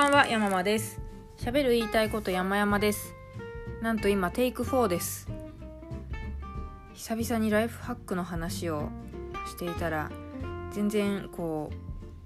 [0.00, 0.98] ばんは山間です。
[1.36, 3.14] 喋る言いたいこと山々です。
[3.82, 5.28] なんと今テイク4です。
[6.94, 8.88] 久々にライフハックの話を
[9.46, 10.10] していたら
[10.72, 11.70] 全然こ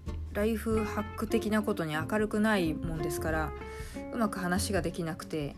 [0.07, 3.53] うライフハック的なことに明るくないもんですから
[4.13, 5.57] うまく話ができなくて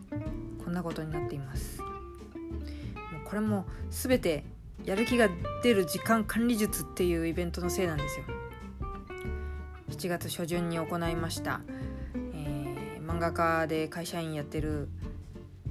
[0.65, 1.83] こんなことになっています。
[1.83, 1.89] も
[3.27, 4.43] うこれも全て
[4.87, 5.29] やる気が
[5.63, 8.25] 出る時間管理術っていうイベントのせいなんですよ。
[9.91, 11.61] 7月初旬に行いました、
[13.17, 14.91] 漫画家で会社員やってる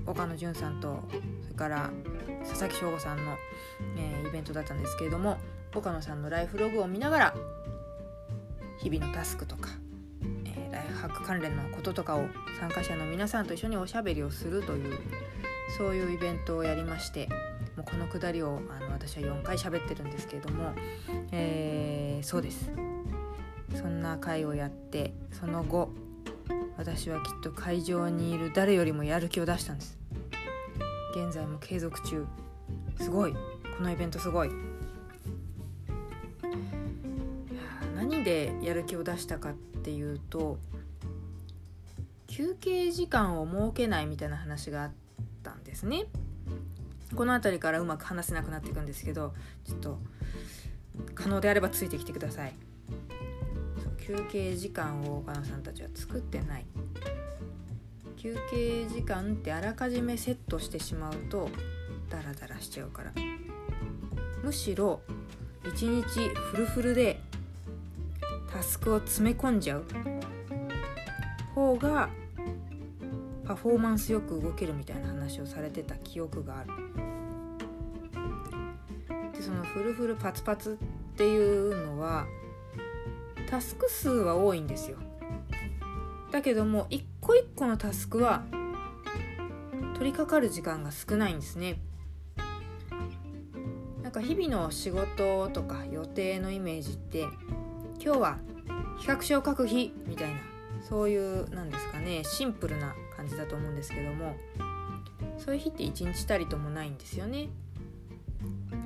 [0.07, 1.03] 岡野潤さんと
[1.43, 1.91] それから
[2.43, 3.35] 佐々木翔吾さんの、
[3.97, 5.37] えー、イベントだったんですけれども
[5.75, 7.35] 岡野さんのライフログを見ながら
[8.79, 9.69] 日々のタスクとか、
[10.45, 12.25] えー、ライフハック関連のこととかを
[12.59, 14.97] 参加者の皆さんと一緒におしゃべりをするという
[15.77, 17.29] そういうイベントをやりまして
[17.77, 20.73] もうこのくだりをあの私は4回喋ってるんですけれども、
[21.31, 22.71] えー、そうです。
[23.75, 25.89] そんな会をやってその後
[26.77, 29.97] 私はきっと会場にいる誰よりもやる気を出したんです。
[31.15, 32.25] 現在も継続中。
[32.99, 33.33] すごい。
[33.33, 34.49] このイベントすごい。
[37.95, 40.57] 何でやる気を出したかっていうと
[42.27, 44.91] 休憩時間を設けないみたいな話があっ
[45.41, 46.05] たんですね。
[47.15, 49.99] この辺りからうまく話せなくなっていくんですけどちょっと
[51.13, 52.53] 可能であればついてきてください。
[54.05, 56.65] 休憩時間を岡野さんたちは作ってない。
[58.17, 61.49] 休憩時間ってあらかじめセットしてしまうと
[62.07, 63.11] ダラダラしちゃうから。
[64.43, 65.01] むしろ
[65.67, 66.03] 一日
[66.35, 67.19] フルフルで
[68.53, 69.85] タスクを詰め込んじゃう。
[71.55, 72.09] 方が
[73.43, 76.69] パフォーマンスよく動けるみたいな話をされてた記憶がある。
[79.33, 80.77] でそのフルフルパツパツ
[81.13, 82.27] っていうのは
[83.47, 84.97] タスク数は多いんですよ。
[86.31, 88.43] だけども一個一個のタスクは
[89.93, 91.79] 取り掛かる時間が少ないんですね。
[94.03, 97.21] なんか日々の仕事とか予定のイメージって
[98.03, 98.37] 今日は
[98.99, 100.39] 企画書を書く日みたいな
[100.87, 104.35] そういうなんですかねシンプルな感じだと思うんですけども
[105.37, 107.49] そういう日って一日たりともないんですよね。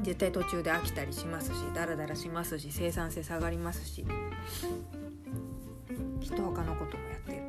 [0.02, 4.06] 絶対途中で飽きたりしますしダラダラしますし生産性下がりますし。
[6.22, 7.42] きっと他のこともやってる、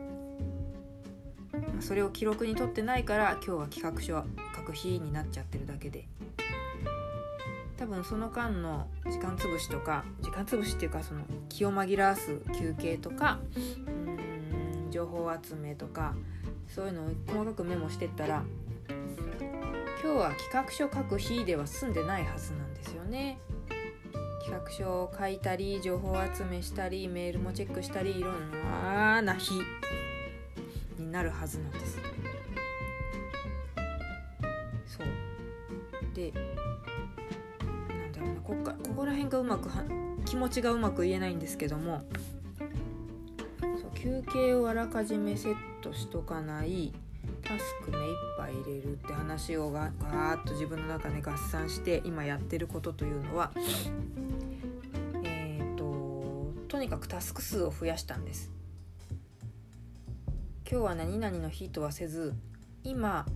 [1.75, 4.25] ま、それを記録に取ってないから今日は企画書を
[4.57, 6.07] 書く日になっちゃってるだけで。
[7.77, 16.15] 多分その間の時間つぶしとか時間つぶしっていうかその気を紛らわす休憩とかうん情報集めとか
[16.69, 18.45] そういうのを細かくメモしてったら
[20.03, 23.39] 今日は企画書書く日では済んでないはずなんですよね。
[24.43, 29.61] 企画書を書いたり情報集めしたりメールもチェックしたりいろんなな日
[30.99, 31.99] になるはずなんです。
[34.87, 35.07] そう
[36.15, 39.85] でなんだろうなここここら辺がうまくは
[40.25, 42.03] 気持ちがうまく言えないんですけども
[43.61, 46.95] そう休憩をあらかじめセットしとかない
[47.51, 53.51] タスク目いっぱい入れるって話をガーッと自分の中で合算して今やってることというのは
[55.25, 58.53] えっ、ー、ととにかくタスク数を増やしたんです。
[60.71, 62.35] 今日は何々の日とはせず
[62.85, 63.27] 今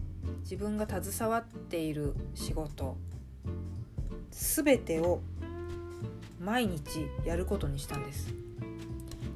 [0.42, 2.96] 自分が携わっている仕事
[4.30, 5.22] 全てを
[6.38, 8.32] 毎日やることにしたんです。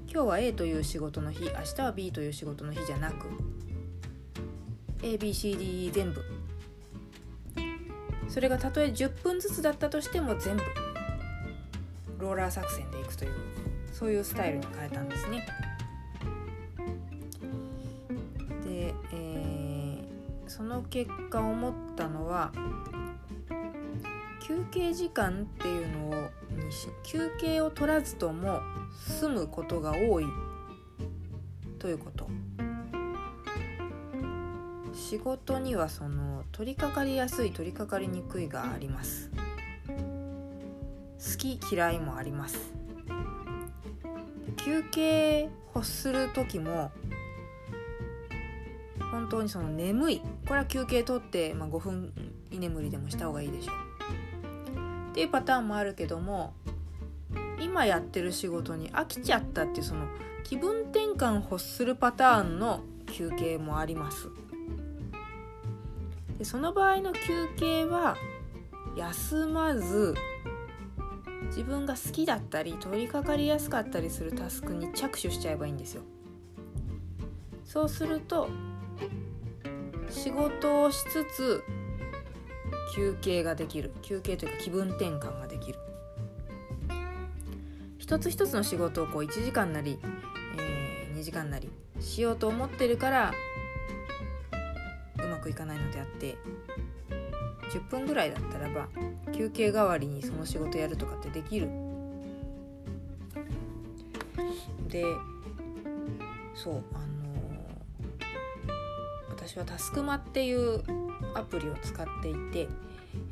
[0.07, 3.27] 今日は A という仕事の日明日は B という仕事の日じゃなく
[5.03, 6.23] ABCD 全部
[8.29, 10.63] それがたとえ10分ずつだったとしても全部
[12.19, 13.33] ローラー作戦でいくという
[13.93, 15.47] そういうスタイルに変えたんですね。
[18.65, 22.53] で、えー、その結果思ったのは
[24.47, 26.31] 休憩時間っていうのを
[26.65, 28.61] にし休憩を取らずとも
[29.07, 30.27] 済むことが多い
[31.79, 32.18] ということ。
[35.09, 39.31] 仕事にはその取り掛かりやすい取り掛かりにくいがあります。
[39.89, 42.75] 好き嫌いもあります。
[44.59, 46.91] 休憩欲する時も
[49.11, 50.21] 本当にその眠い。
[50.47, 52.13] これは休憩取って、まあ、5分
[52.51, 55.13] 居眠りでもした方がいいでしょう。
[55.13, 56.53] っていうパターンもあるけども
[57.59, 60.05] 今やってる仕事に飽きちゃったっていうその
[60.45, 64.29] 気分転換を欲するパターンの休憩もあります。
[66.39, 68.17] でその場合の休憩は
[68.97, 70.15] 休まず
[71.47, 76.03] 自分が好きだったり取り掛かりやすかったりするタスクに着手しちゃえばいいんですよ。
[77.65, 78.49] そうすると
[80.11, 81.63] 仕事をしつつ
[82.95, 85.79] 休憩ができる休憩というか気分転換ができる
[87.99, 89.99] 一つ一つの仕事をこう1時間なり、
[90.57, 91.71] えー、2時間なり
[92.01, 93.35] しようと思ってるから
[95.49, 96.37] くいかないのであって
[97.73, 98.89] 10分ぐらいだったらば
[99.33, 101.69] 休憩代わりにその仕事やるとかってできる。
[104.89, 105.05] で
[106.55, 107.09] そうあの
[109.29, 110.83] 私はタスクマっていう
[111.35, 112.69] アプリを使っていて、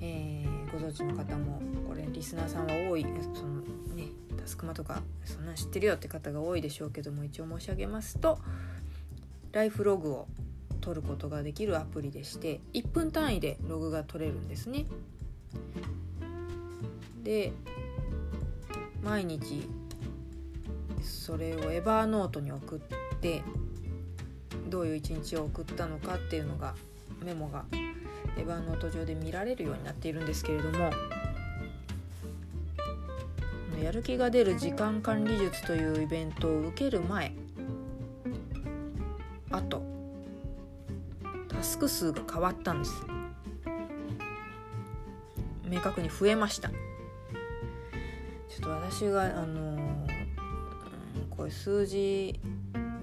[0.02, 3.62] えー、ご存知の方もこれリスナーさんは多いその
[3.96, 8.38] ねタスクマとかそんな知ってるよって方が多いでしょうけども一応申し上げますと
[9.52, 10.28] ライフログを
[10.86, 14.86] 取ることができるアプリでして1分単位でログが取れるんですね。
[17.24, 17.52] で
[19.02, 19.68] 毎日
[21.02, 23.42] それをエバーノートに送って
[24.68, 26.76] どういう一日を送ったのかっていうのが
[27.20, 27.64] メモが
[28.38, 30.92] エバーノート上で見られるようになっているんですけれども
[33.82, 37.32] やる気が出る時間管理術というイベントを受ける前
[39.50, 39.85] あと
[41.76, 43.04] スク数が変わったんです。
[45.68, 46.70] 明確に増えました。
[46.70, 46.76] ちょ
[48.60, 50.06] っと私があの
[51.28, 52.40] こういう数字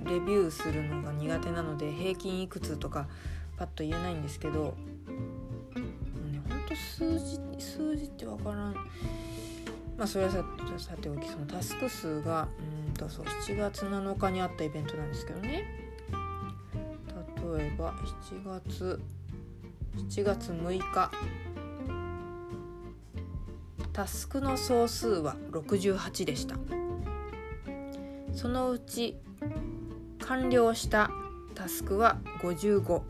[0.06, 3.06] レビューするのが苦手なので平均いくつとか
[3.58, 4.76] パッと言えないんですけど、
[5.76, 8.74] ね、ほんと数字数字って分からん。
[9.96, 10.44] まあそれはさ
[10.80, 12.48] さておきそのタスク数が
[12.88, 15.83] うんとそう7月7日にあったイベントなんですけどね。
[17.58, 19.00] 例えば7月
[19.96, 21.12] 7月6日。
[23.94, 26.56] タスクの総数は68でした。
[28.34, 29.16] そのうち
[30.20, 31.12] 完了した
[31.54, 33.02] タスクは55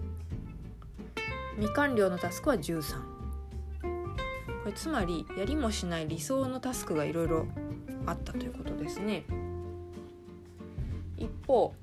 [1.56, 3.00] 未完了のタスクは13
[3.82, 7.46] これつまりやりもしない理想のタスクがいろいろ
[8.06, 9.24] あったということですね。
[11.18, 11.74] 一方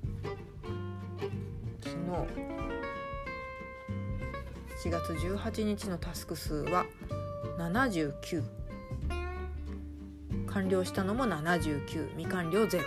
[4.83, 6.87] 7月18日のタスク数は
[7.59, 8.43] 79
[10.47, 12.81] 完了したのも79未完了0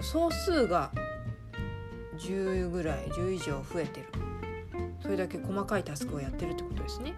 [0.00, 0.92] 総数が
[2.18, 4.06] 10ぐらい10以上増えてる。
[5.02, 7.14] それだけ細かいタスクをやってるってことですね。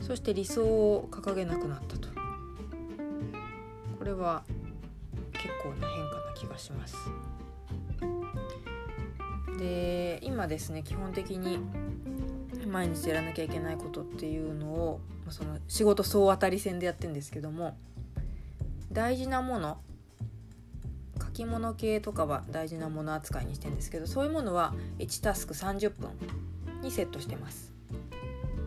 [0.00, 2.08] そして理想を掲げなくなったと。
[3.98, 4.44] これは
[5.32, 6.96] 結構な変化な気がします。
[9.58, 11.58] で今ですね基本的に
[12.66, 17.76] 毎日やらなきゃいけないことっていうのをその仕事総当たり戦でやってるんですけども
[18.90, 19.78] 大事なもの
[21.20, 26.10] 書き物系とかは大事なもの扱いにしてるんですけどそういうものは1タスク30分
[26.82, 27.72] にセットしてます。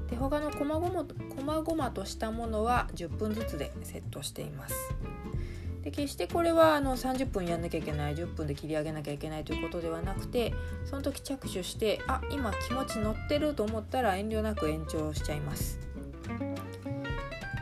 [0.10, 1.04] で他の細々
[1.48, 4.76] と細々としたものは10分ずつでセットしています。
[5.84, 10.54] で決してこれはあの30分やんなきゃいけない10分で切り上げなきゃいけないということではなくて
[10.84, 15.80] その時着手してあ今気持ち乗ってると思ったら遠慮なく延長しちゃいます。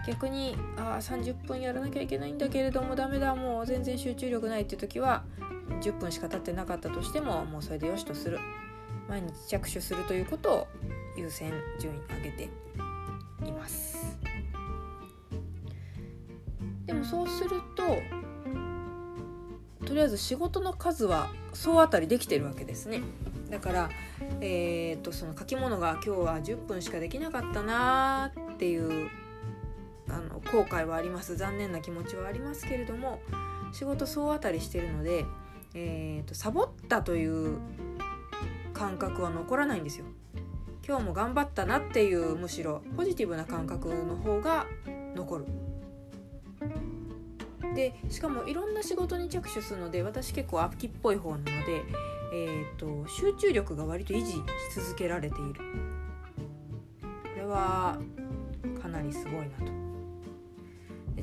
[0.08, 5.24] 逆にあ30分やらなきゃいけないんだけれどもダメだもう全然集中力ないっていう時は
[5.82, 8.40] 10分しか経ってなかったとしてももうそれでよしとする。
[9.08, 10.68] 毎日着手するということを
[11.16, 12.85] 優先順位上げて。
[13.46, 14.18] います。
[16.86, 18.02] でもそうすると
[19.86, 23.02] とりあえず仕事の数は総当たりできてるわけですね。
[23.50, 23.90] だから
[24.42, 29.10] えー、っとその書き物が今日は10分しかできなかったなーっていう
[30.10, 31.36] あの後悔はあります。
[31.36, 33.20] 残念な気持ちはありますけれども
[33.72, 35.26] 仕事総当たりしてるので、
[35.74, 37.58] えーと、サボったという
[38.74, 40.06] 感覚は残らないんですよ。
[40.88, 44.68] 今日も頑張ったなっていうむしろポジティブな感覚の方が
[45.16, 45.46] 残る。
[47.74, 51.84] でしかもいろんな仕事に着手するので私結構秋っぽい方なので、
[52.34, 54.42] えーと集中力が割と維持し
[54.76, 55.62] 続けられている。
[57.02, 57.98] これは
[58.82, 59.76] かなりすごいなと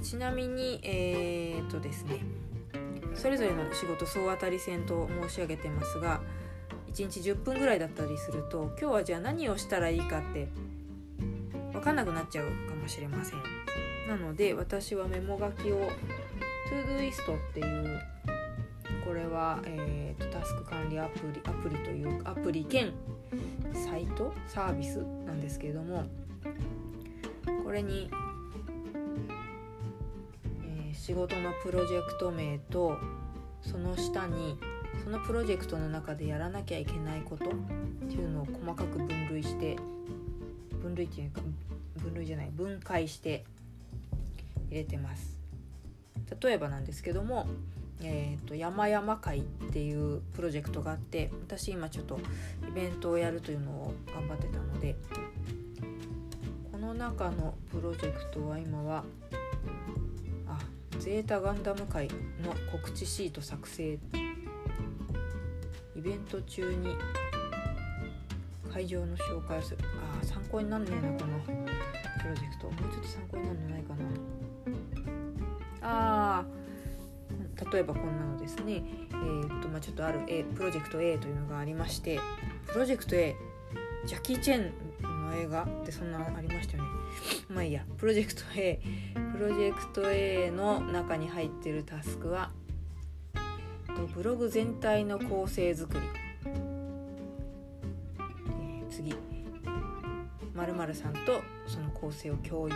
[0.00, 2.21] ちなみにえー、っとですね
[3.14, 6.21] それぞれの仕事総当たり戦と申し上げてますが
[6.92, 10.49] 1日10分ぐらいだったりすると今日はじゃあ何をしたらいいかって
[11.72, 13.38] 分かんなくなっちゃうかもしれません。
[14.08, 15.88] なので私はメモ書きを
[16.70, 18.00] ToDoist っていう
[19.06, 22.92] これは、えーと、タスク管理アプリアプリというアプリ兼
[23.72, 24.96] サイトサービス
[25.26, 26.04] なんですけれども
[27.64, 28.11] これに
[30.92, 32.96] 仕事のプロジェクト名と
[33.62, 34.58] その下に
[35.02, 37.49] そのプロジェクトの中でやらなきゃいけないことっ
[38.08, 39.76] ていうのを細かく分類して
[40.82, 41.40] 分類っていうか
[41.96, 43.44] 分類じゃない分解して
[44.70, 45.37] 入れてます。
[46.40, 47.46] 例えばなんですけども、
[48.02, 52.18] えーと、山々会っていうプロジェクトがあって私今ちょっと
[52.68, 54.96] イベントをやるというのを頑張ってたので
[56.70, 59.04] この中のプロジェクトは今は
[60.49, 60.58] あ
[60.99, 62.08] ゼータガンダム会
[62.42, 63.99] の告知シート作成
[66.02, 66.97] イベント中に
[68.73, 69.78] 会場の紹介をする。
[69.85, 71.52] ああ参考になんねえなこのプ
[72.28, 72.66] ロジェクト。
[72.66, 74.04] もうちょっと参考になるのないかな。
[75.82, 76.44] あ
[77.73, 78.82] 例えばこんなのですね。
[79.11, 82.18] えー、っとまあちょっとある A プロジェクト A というのがありまして
[82.66, 83.37] プロジェクト A
[84.04, 84.73] ジャッキー・チェン
[85.28, 86.88] の映画ってそんなありましたよね。
[87.49, 87.85] まあいいや。
[87.97, 88.80] プロジェクト A
[89.35, 92.50] プロジェクト A の中に入ってるタスクは
[94.14, 96.00] ブログ全体の構成作り。
[98.90, 99.14] 次。
[100.54, 102.75] 〇〇さんとその構成を共有。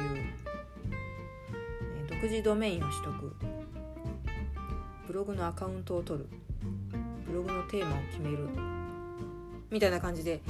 [2.09, 3.37] 独自ドメインを取得。
[5.07, 6.29] ブログのアカウントを取る。
[7.27, 8.49] ブログのテーマを決める。
[9.71, 10.41] みたいな感じで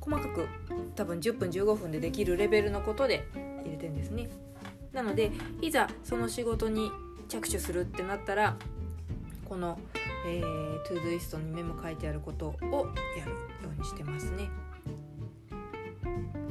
[0.00, 0.46] 細かく
[0.94, 3.26] 多分10分15分でできるレベルのことで
[3.64, 4.28] 入れてんですね。
[4.92, 5.30] なので
[5.60, 6.90] いざその仕事に
[7.28, 8.56] 着手するってなったら
[9.48, 9.78] この、
[10.24, 12.54] えー、 Todoist にメモ書いてあることを
[13.16, 13.36] やるよ
[13.76, 14.48] うにしてますね。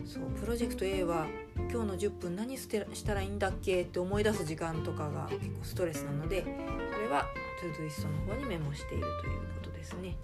[0.06, 1.26] そうプロジェクト A は
[1.72, 7.26] 今日の10分何したらいいんだっけって思い出す時間とかが結構ストレスなのでそれは
[7.60, 10.16] Todoist の方にメモしているということですね。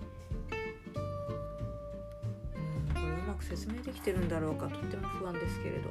[2.56, 5.90] うんこれうまく説明できてるんだろうかとっても不安ですけれど。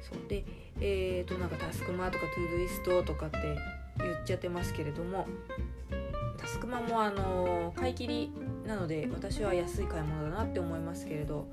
[0.00, 0.44] そうで
[0.80, 3.38] えーとなんかタスクマとか Todoist とかって
[3.98, 5.26] 言っちゃってますけれども
[6.66, 8.32] タスクマもあの買い切り
[8.66, 11.46] なので私は安い買い物だなって思いますけれど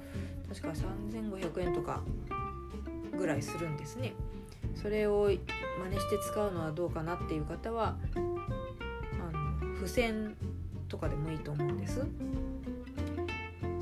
[0.49, 2.01] 確か3500円とか
[3.15, 4.13] ぐらいするんですね。
[4.75, 5.37] それを真
[5.89, 8.19] 似して使うのはどうかなっていう方はあ
[9.61, 10.35] の付箋
[10.89, 12.01] とかでもいいと思うんです。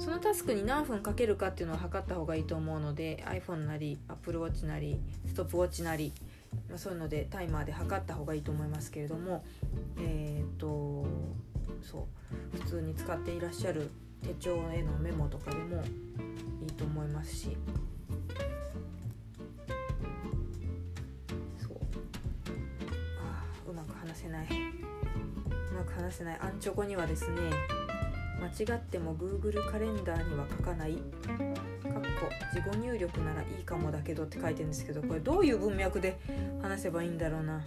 [0.01, 6.11] そのタスクに何分かけるかっていうのを測った方がいいと思うので iPhone なり AppleWatch なりストップウォッチなり、
[6.71, 9.45] ま、そういうのでタイマーで測った方がいいと思いますけれども
[9.99, 10.67] えっ、と
[11.81, 12.07] そ
[12.53, 12.57] う。
[12.57, 13.89] 普通に使っていらっしゃる
[14.21, 15.83] 手帳へのメモとかでも
[16.61, 17.57] いいと思いますし。
[21.57, 21.77] そう。
[23.19, 24.47] あうまく話せない。
[25.71, 26.39] うまく話せない。
[26.39, 27.37] アンチョコにはですね
[28.39, 30.97] 間違っても Google カレンダーには書かない。
[32.53, 36.19] 自己入力ならいいかもだけどって書いてるんですけどこれどういう文脈で
[36.61, 37.63] 話せばいいんだろうな。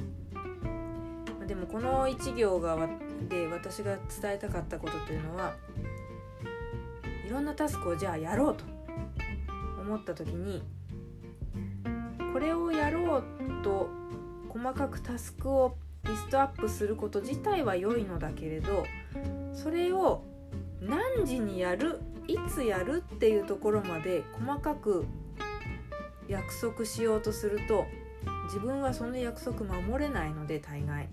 [1.47, 2.76] でもこの1行が
[3.28, 5.54] で私が伝えたかったことというのは
[7.26, 8.64] いろんなタスクをじゃあやろうと
[9.81, 10.62] 思った時に
[12.33, 13.25] これをやろう
[13.62, 13.88] と
[14.49, 18.85] 細かくタスクをリストアップすること自体は良いのだけれど
[19.54, 20.23] それを
[20.81, 25.07] 何時にやるいつやるっていうところまで細かく
[26.28, 27.87] 約束しようとすると
[28.47, 31.09] 自分はその約束守れないので大概。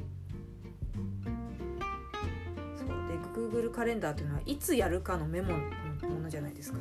[3.51, 5.53] Google カレンダーというのはいつやるかのメモ
[6.01, 6.79] のものじゃないですか。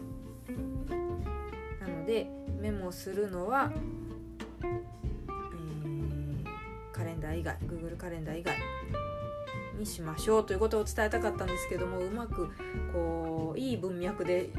[1.81, 3.73] なのでメモするのは、
[4.63, 6.45] えー、
[6.93, 8.57] カレンダー以外 Google カレンダー以外
[9.79, 12.51] にしましょうということを伝えたかったんですけどもうまく
[12.93, 14.51] こういい文脈で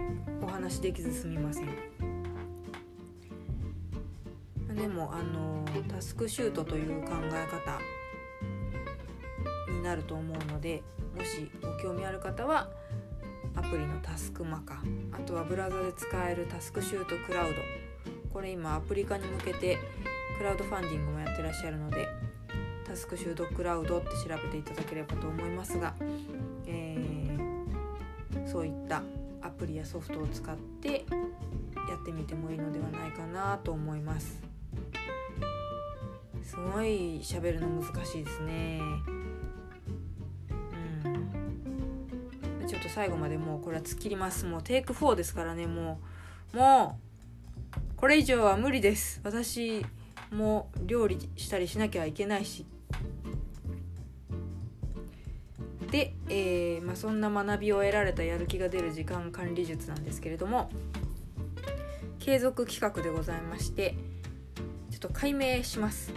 [0.42, 1.68] お話できずすみません。
[4.76, 7.80] でもあのタスクシュートという考え方
[9.72, 10.82] になると思うので
[11.16, 12.70] もしご興味ある方は
[13.56, 17.56] アプリのタスクマカあとはブラウザで使えるタスクシュートクラウド。
[18.32, 19.78] これ今アプリ化に向けて
[20.38, 22.08] クラウドファンディングもやってらっしゃるので
[22.88, 25.94] タスクシュートクラウドって調べていただければと思いますが、
[26.66, 29.04] えー、そういった
[29.42, 31.06] アプリやソフトを使って
[31.90, 34.42] やってみてもいいのではないかなと思います。
[36.44, 38.82] すごい喋るの難しいですね。
[42.94, 44.46] 最後までもうこれは突っ切ります。
[44.46, 45.68] もうテイク4ですからね。
[45.68, 46.00] も
[46.54, 47.00] うも
[47.76, 49.22] うこれ以上は無理です。
[49.24, 49.86] 私
[50.32, 52.66] も料理したりしなきゃいけないし。
[55.90, 60.70] で、えーまあ、そんな学びを得られたやる気が出る時間管理術なんですけれども。
[62.22, 63.96] 継続企画でございまして
[64.92, 66.14] ちょっと解明します。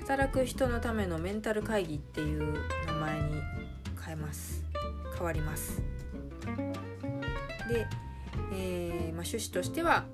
[0.00, 3.40] 働く人のためのメンタル会議っていう名前に
[4.04, 4.71] 変えます。
[5.22, 5.80] 変わります。
[7.68, 7.86] で、
[8.52, 10.04] えーまあ、趣旨としては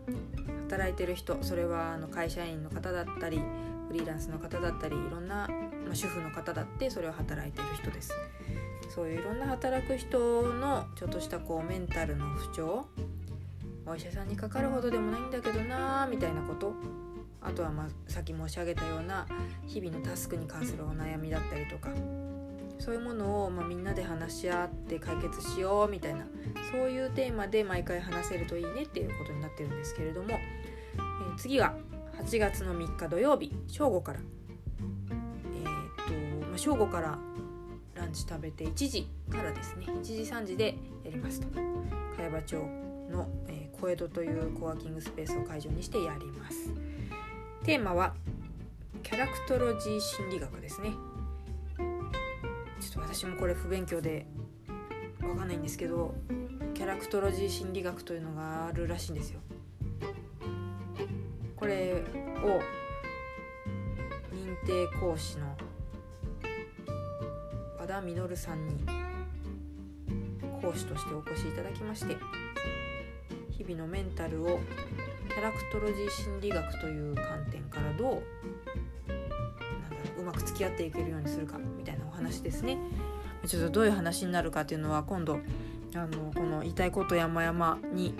[0.69, 3.41] 働いてる人それはあの会社員の方だったり
[3.89, 5.49] フリーランスの方だったりいろんな、
[5.87, 8.13] まあ、主婦の方だってそれを働いてる人です。
[8.95, 12.87] そういういろんな働く人のちょっとしたこうメンタルの不調
[13.87, 16.75] お医者さんにかかるほどでもないんだけどなーみたいなこと。
[17.41, 19.27] あとはまあさっき申し上げたような
[19.67, 21.89] 日々のタスクに関するお悩みだったりとか。
[22.79, 26.27] そういうものをまあみんなで話し合って解決しようみたいな
[26.71, 31.75] そういうテーマで毎回話せるといいねっていうことになってるんですけれども、えー、次は
[32.25, 34.21] 8月の3日土曜日正午から。
[34.21, 37.19] えー、っと、まあ、正午から
[37.95, 39.87] ランチ食べて1時からですね。
[39.87, 41.47] 1時3時でやりますと。
[42.17, 42.57] 茅場町
[43.11, 46.73] の、えー、小江戸というコワーキングスペースを会場にしてやります。
[47.65, 48.15] テーマは
[49.03, 50.91] キャラクトロジー心理学ですね。
[52.89, 54.27] ちょっと私もこれ不勉強で
[55.21, 56.15] わかんないんですけど
[56.73, 59.41] キャラクトロジー心理学というのがあるらしいんですよ。
[61.55, 61.97] これを
[64.33, 65.55] 認定講師の
[67.79, 68.87] 和田稔さんに
[70.63, 72.17] 講師としてお越しいただきまして
[73.51, 74.61] 日々のメンタルを
[75.29, 78.23] キャラクトロジー心理学という観点からどうなんだろうう
[80.29, 82.79] まく付き合っていけるようにするかみたいなお話ですね。
[83.47, 85.41] ちょっとどういう話になるかっていうのは今度
[85.95, 88.15] あのこの「言いたいこと山々」に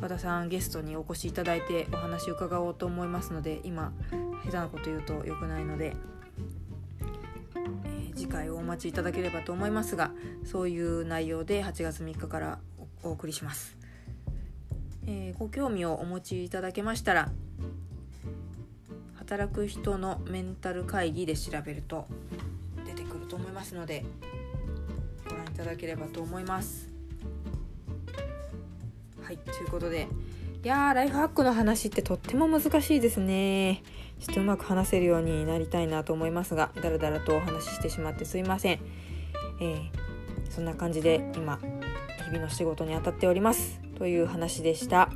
[0.00, 3.92] 和田さんゲストにお越しいただいてお話伺おうと思いますので今
[4.44, 5.94] 下手なこと言うと良くないので、
[7.84, 10.12] えー、次回をお待ちいただければと思いますが
[10.44, 12.58] そういう内容で8月3日から
[13.02, 13.76] お送りします。
[15.06, 17.30] えー、ご興味をお持ちいただけましたら
[19.24, 22.06] 働く人のメンタル会議で調べると
[22.84, 24.04] 出てくると思いますので
[25.26, 26.90] ご覧いただければと思います。
[29.22, 30.08] はいということで
[30.62, 33.82] いやーライフハックの話ってとっても難しいですね。
[34.20, 38.80] ちょっとうまく話せるようになりたいなと思いますがだらだらとお話ししてしまってすいません、
[39.60, 39.90] えー、
[40.50, 43.80] そんな感じで今日々の仕事に当たっております。
[43.96, 45.08] という話でした。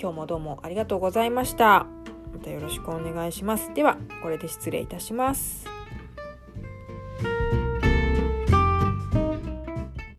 [0.00, 1.97] 今日もどうもありがとうございました。
[2.32, 3.72] またよろしくお願いします。
[3.74, 5.77] ではこれで失礼いたします。